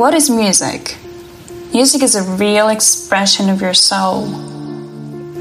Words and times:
What 0.00 0.14
is 0.14 0.30
music? 0.30 0.96
Music 1.74 2.02
is 2.02 2.14
a 2.14 2.22
real 2.22 2.70
expression 2.70 3.50
of 3.50 3.60
your 3.60 3.74
soul. 3.74 4.24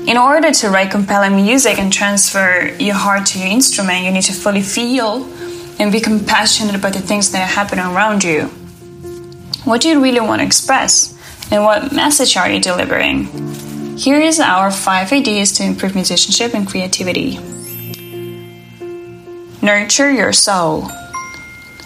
In 0.06 0.18
order 0.18 0.52
to 0.52 0.70
write 0.70 0.92
compelling 0.92 1.38
music 1.38 1.80
and 1.80 1.94
transfer 1.94 2.76
your 2.78 2.96
heart 2.96 3.26
to 3.28 3.40
your 3.40 3.48
instrument, 3.48 4.04
you 4.04 4.12
need 4.12 4.24
to 4.24 4.34
fully 4.34 4.62
feel 4.62 5.24
and 5.80 5.94
be 5.94 6.02
compassionate 6.02 6.76
about 6.76 6.92
the 6.92 7.00
things 7.00 7.32
that 7.32 7.40
are 7.40 7.56
happening 7.56 7.86
around 7.86 8.26
you. 8.26 8.48
What 9.64 9.80
do 9.80 9.88
you 9.88 10.04
really 10.04 10.20
want 10.20 10.42
to 10.42 10.46
express? 10.46 11.18
And 11.50 11.64
what 11.64 11.94
message 11.94 12.36
are 12.36 12.52
you 12.52 12.60
delivering? 12.60 13.30
Here 13.98 14.20
is 14.20 14.42
our 14.42 14.72
five 14.72 15.14
ideas 15.14 15.54
to 15.54 15.64
improve 15.64 15.96
musicianship 15.96 16.54
and 16.54 16.68
creativity. 16.68 17.40
Nurture 19.62 20.12
your 20.12 20.34
soul. 20.34 20.92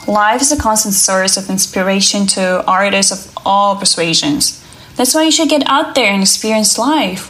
Life 0.08 0.42
is 0.42 0.52
a 0.52 0.58
constant 0.58 0.96
source 0.96 1.38
of 1.38 1.50
inspiration 1.50 2.28
to 2.28 2.66
artists 2.66 3.12
of 3.12 3.38
all 3.46 3.78
persuasions. 3.78 4.62
That's 4.98 5.16
why 5.16 5.24
you 5.24 5.32
should 5.32 5.48
get 5.50 5.64
out 5.66 5.96
there 5.96 6.12
and 6.12 6.22
experience 6.22 6.78
life. 6.78 7.30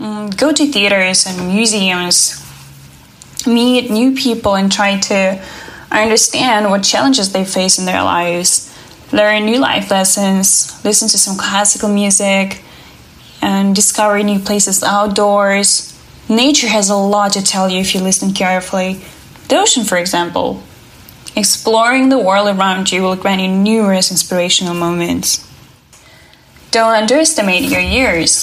Mm, 0.00 0.36
go 0.36 0.52
to 0.52 0.66
theaters 0.66 1.24
and 1.26 1.48
museums, 1.48 2.44
meet 3.46 3.90
new 3.90 4.14
people, 4.14 4.56
and 4.56 4.70
try 4.70 4.98
to 4.98 5.40
understand 5.90 6.68
what 6.68 6.82
challenges 6.82 7.32
they 7.32 7.44
face 7.44 7.78
in 7.78 7.84
their 7.84 8.02
lives. 8.02 8.74
Learn 9.12 9.46
new 9.46 9.58
life 9.58 9.90
lessons, 9.90 10.84
listen 10.84 11.08
to 11.08 11.18
some 11.18 11.38
classical 11.38 11.88
music, 11.88 12.62
and 13.40 13.74
discover 13.74 14.20
new 14.22 14.40
places 14.40 14.82
outdoors. 14.82 15.94
Nature 16.28 16.68
has 16.68 16.90
a 16.90 16.96
lot 16.96 17.32
to 17.32 17.42
tell 17.42 17.68
you 17.70 17.80
if 17.80 17.94
you 17.94 18.00
listen 18.00 18.32
carefully. 18.32 19.00
The 19.48 19.58
ocean, 19.58 19.84
for 19.84 19.96
example. 19.96 20.62
Exploring 21.38 22.08
the 22.08 22.18
world 22.18 22.48
around 22.48 22.90
you 22.90 23.00
will 23.00 23.14
grant 23.14 23.40
you 23.40 23.46
numerous 23.46 24.10
inspirational 24.10 24.74
moments. 24.74 25.48
Don't 26.72 26.96
underestimate 26.96 27.62
your 27.62 27.78
ears. 27.78 28.42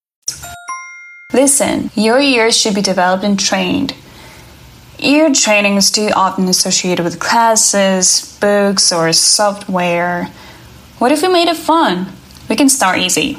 Listen, 1.33 1.91
your 1.95 2.19
ears 2.19 2.57
should 2.57 2.75
be 2.75 2.81
developed 2.81 3.23
and 3.23 3.39
trained. 3.39 3.95
Ear 4.99 5.33
training 5.33 5.77
is 5.77 5.89
too 5.89 6.09
often 6.15 6.47
associated 6.47 7.03
with 7.03 7.19
classes, 7.19 8.37
books, 8.39 8.91
or 8.91 9.11
software. 9.13 10.25
What 10.99 11.11
if 11.11 11.21
we 11.21 11.29
made 11.29 11.47
it 11.47 11.57
fun? 11.57 12.11
We 12.49 12.55
can 12.55 12.69
start 12.69 12.99
easy. 12.99 13.37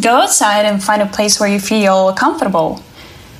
Go 0.00 0.16
outside 0.16 0.66
and 0.66 0.82
find 0.82 1.00
a 1.00 1.06
place 1.06 1.40
where 1.40 1.48
you 1.48 1.58
feel 1.58 2.12
comfortable. 2.12 2.82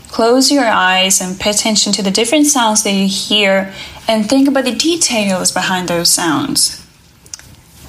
Close 0.08 0.50
your 0.50 0.64
eyes 0.64 1.20
and 1.20 1.38
pay 1.38 1.50
attention 1.50 1.92
to 1.92 2.02
the 2.02 2.10
different 2.10 2.46
sounds 2.46 2.82
that 2.84 2.92
you 2.92 3.06
hear 3.06 3.72
and 4.08 4.28
think 4.28 4.48
about 4.48 4.64
the 4.64 4.74
details 4.74 5.52
behind 5.52 5.88
those 5.88 6.08
sounds. 6.08 6.82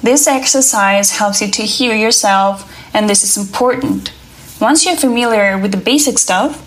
This 0.02 0.26
exercise 0.26 1.12
helps 1.12 1.40
you 1.40 1.48
to 1.48 1.62
hear 1.62 1.94
yourself, 1.94 2.70
and 2.94 3.08
this 3.08 3.24
is 3.24 3.36
important. 3.36 4.12
Once 4.60 4.84
you're 4.84 4.96
familiar 4.96 5.56
with 5.56 5.70
the 5.70 5.78
basic 5.78 6.18
stuff, 6.18 6.64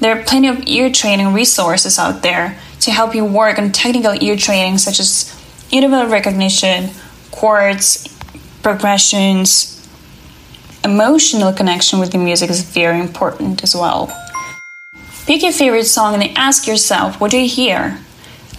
there 0.00 0.18
are 0.18 0.22
plenty 0.24 0.48
of 0.48 0.66
ear 0.66 0.90
training 0.90 1.32
resources 1.32 1.98
out 1.98 2.22
there 2.22 2.58
to 2.80 2.90
help 2.90 3.14
you 3.14 3.24
work 3.24 3.58
on 3.58 3.72
technical 3.72 4.12
ear 4.22 4.36
training 4.36 4.76
such 4.76 5.00
as 5.00 5.34
interval 5.70 6.06
recognition, 6.06 6.90
chords, 7.30 8.06
progressions. 8.62 9.68
Emotional 10.84 11.52
connection 11.54 12.00
with 12.00 12.12
the 12.12 12.18
music 12.18 12.50
is 12.50 12.60
very 12.60 13.00
important 13.00 13.62
as 13.62 13.74
well. 13.74 14.12
Pick 15.24 15.42
your 15.42 15.52
favorite 15.52 15.84
song 15.84 16.20
and 16.20 16.36
ask 16.36 16.66
yourself, 16.66 17.18
what 17.18 17.30
do 17.30 17.38
you 17.38 17.48
hear? 17.48 17.98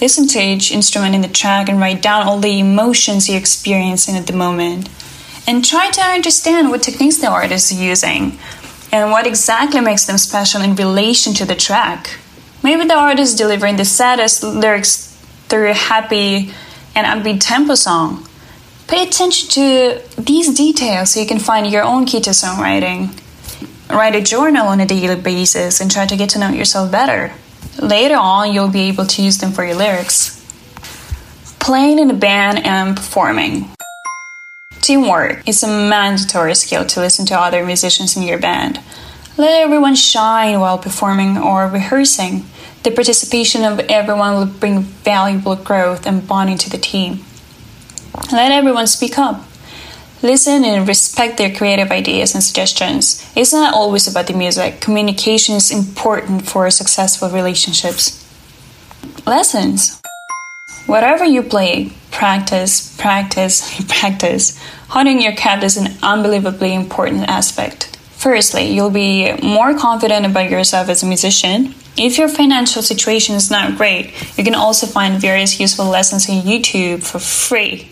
Listen 0.01 0.27
to 0.29 0.39
each 0.39 0.71
instrument 0.71 1.13
in 1.13 1.21
the 1.21 1.27
track 1.27 1.69
and 1.69 1.79
write 1.79 2.01
down 2.01 2.25
all 2.25 2.39
the 2.39 2.59
emotions 2.59 3.29
you're 3.29 3.37
experiencing 3.37 4.15
at 4.15 4.25
the 4.25 4.33
moment. 4.33 4.89
And 5.45 5.63
try 5.63 5.91
to 5.91 6.01
understand 6.01 6.69
what 6.69 6.81
techniques 6.81 7.17
the 7.17 7.27
artist 7.27 7.71
is 7.71 7.79
using 7.79 8.39
and 8.93 9.09
what 9.09 9.25
exactly 9.25 9.81
makes 9.81 10.05
them 10.05 10.19
special 10.19 10.61
in 10.61 10.75
relation 10.75 11.33
to 11.33 11.45
the 11.45 11.55
track. 11.55 12.19
Maybe 12.63 12.85
the 12.85 12.93
artist 12.93 13.39
delivering 13.39 13.75
the 13.75 13.85
saddest 13.85 14.43
lyrics 14.43 15.11
through 15.49 15.71
a 15.71 15.73
happy 15.73 16.53
and 16.95 17.07
upbeat 17.07 17.39
tempo 17.41 17.73
song. 17.73 18.27
Pay 18.87 19.07
attention 19.07 19.49
to 19.49 20.01
these 20.21 20.53
details 20.55 21.11
so 21.11 21.19
you 21.19 21.25
can 21.25 21.39
find 21.39 21.65
your 21.71 21.81
own 21.81 22.05
key 22.05 22.21
to 22.21 22.29
songwriting. 22.29 23.19
Write 23.89 24.15
a 24.15 24.21
journal 24.21 24.67
on 24.67 24.79
a 24.79 24.85
daily 24.85 25.19
basis 25.19 25.81
and 25.81 25.89
try 25.89 26.05
to 26.05 26.15
get 26.15 26.29
to 26.29 26.39
know 26.39 26.49
yourself 26.49 26.91
better. 26.91 27.33
Later 27.81 28.15
on, 28.15 28.53
you'll 28.53 28.69
be 28.69 28.89
able 28.89 29.07
to 29.07 29.23
use 29.23 29.39
them 29.39 29.53
for 29.53 29.65
your 29.65 29.75
lyrics. 29.75 30.39
Playing 31.59 31.97
in 31.97 32.11
a 32.11 32.13
band 32.13 32.63
and 32.63 32.95
performing. 32.95 33.73
Teamwork 34.83 35.47
is 35.47 35.63
a 35.63 35.67
mandatory 35.67 36.53
skill 36.55 36.85
to 36.87 36.99
listen 36.99 37.25
to 37.27 37.39
other 37.39 37.65
musicians 37.65 38.17
in 38.17 38.23
your 38.23 38.37
band. 38.37 38.81
Let 39.37 39.61
everyone 39.61 39.95
shine 39.95 40.59
while 40.59 40.77
performing 40.77 41.37
or 41.37 41.69
rehearsing. 41.69 42.43
The 42.83 42.91
participation 42.91 43.63
of 43.63 43.79
everyone 43.79 44.33
will 44.33 44.45
bring 44.45 44.81
valuable 44.81 45.55
growth 45.55 46.05
and 46.05 46.27
bonding 46.27 46.57
to 46.57 46.69
the 46.69 46.77
team. 46.77 47.23
Let 48.33 48.51
everyone 48.51 48.87
speak 48.87 49.17
up. 49.17 49.45
Listen 50.21 50.65
and 50.65 50.85
respect 50.85 51.37
their 51.37 51.55
creative 51.55 51.89
ideas 51.89 52.33
and 52.33 52.43
suggestions. 52.43 53.25
It's 53.37 53.53
not 53.53 53.73
always 53.73 54.05
about 54.05 54.27
the 54.27 54.33
music. 54.33 54.81
Communication 54.81 55.55
is 55.55 55.71
important 55.71 56.45
for 56.45 56.69
successful 56.69 57.29
relationships. 57.29 58.19
Lessons. 59.25 60.02
Whatever 60.85 61.23
you 61.23 61.43
play, 61.43 61.91
practice, 62.11 62.95
practice, 62.97 63.83
practice. 63.87 64.59
Honing 64.89 65.21
your 65.21 65.35
craft 65.35 65.63
is 65.63 65.77
an 65.77 65.93
unbelievably 66.03 66.73
important 66.73 67.29
aspect. 67.29 67.95
Firstly, 68.11 68.69
you'll 68.69 68.89
be 68.89 69.33
more 69.41 69.77
confident 69.77 70.25
about 70.25 70.49
yourself 70.49 70.89
as 70.89 71.03
a 71.03 71.05
musician. 71.05 71.73
If 71.97 72.17
your 72.17 72.27
financial 72.27 72.81
situation 72.81 73.35
is 73.35 73.49
not 73.49 73.77
great, 73.77 74.13
you 74.37 74.43
can 74.43 74.55
also 74.55 74.87
find 74.87 75.21
various 75.21 75.59
useful 75.59 75.85
lessons 75.85 76.29
on 76.29 76.41
YouTube 76.41 77.03
for 77.03 77.19
free. 77.19 77.89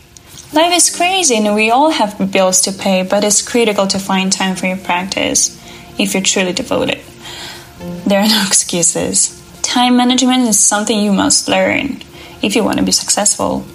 Life 0.54 0.74
is 0.74 0.96
crazy 0.96 1.36
and 1.38 1.56
we 1.56 1.72
all 1.72 1.92
have 1.92 2.32
bills 2.32 2.62
to 2.62 2.74
pay, 2.74 3.04
but 3.04 3.24
it's 3.24 3.42
critical 3.42 3.88
to 3.88 4.00
find 4.00 4.32
time 4.32 4.56
for 4.56 4.68
your 4.68 4.78
practice 4.78 5.58
if 5.98 6.14
you're 6.14 6.24
truly 6.24 6.52
devoted. 6.54 7.00
There 8.06 8.20
are 8.20 8.28
no 8.28 8.44
excuses. 8.48 9.38
Time 9.62 9.96
management 9.96 10.48
is 10.48 10.60
something 10.60 11.00
you 11.00 11.14
must 11.14 11.48
learn 11.48 12.02
if 12.42 12.56
you 12.56 12.64
want 12.64 12.80
to 12.80 12.84
be 12.84 12.92
successful. 12.92 13.66